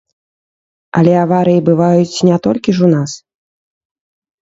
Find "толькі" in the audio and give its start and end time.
2.49-2.69